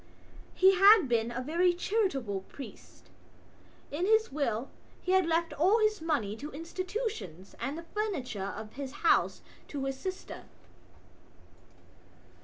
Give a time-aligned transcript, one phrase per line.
[0.55, 3.11] He had been a very charitable priest;
[3.91, 4.71] in his will
[5.03, 9.85] he had left all his money to institutions and the furniture of his house to
[9.85, 10.45] his sister.